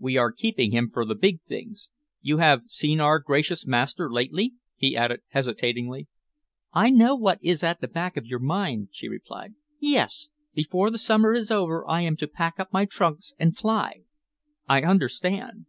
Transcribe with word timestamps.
"We 0.00 0.16
are 0.16 0.32
keeping 0.32 0.72
him 0.72 0.90
for 0.92 1.04
the 1.04 1.14
big 1.14 1.40
things. 1.42 1.90
You 2.20 2.38
have 2.38 2.62
seen 2.66 2.98
our 2.98 3.20
gracious 3.20 3.64
master 3.64 4.10
lately?" 4.12 4.54
he 4.74 4.96
added 4.96 5.20
hesitatingly. 5.28 6.08
"I 6.72 6.90
know 6.90 7.14
what 7.14 7.38
is 7.40 7.62
at 7.62 7.80
the 7.80 7.86
back 7.86 8.16
of 8.16 8.26
your 8.26 8.40
mind," 8.40 8.88
she 8.90 9.06
replied. 9.06 9.54
"Yes! 9.78 10.30
Before 10.52 10.90
the 10.90 10.98
summer 10.98 11.32
is 11.32 11.52
over 11.52 11.88
I 11.88 12.00
am 12.00 12.16
to 12.16 12.26
pack 12.26 12.58
up 12.58 12.72
my 12.72 12.86
trunks 12.86 13.34
and 13.38 13.56
fly. 13.56 14.00
I 14.68 14.82
understand." 14.82 15.66